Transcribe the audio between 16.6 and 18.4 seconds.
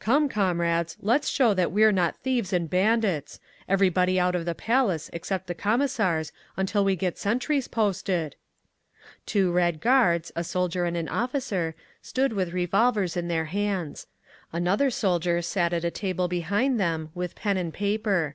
them, with pen and paper.